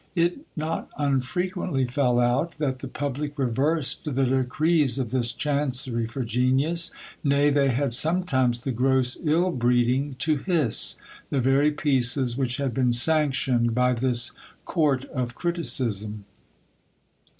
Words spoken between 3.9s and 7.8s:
the decrees of this chancery for genius: nay, they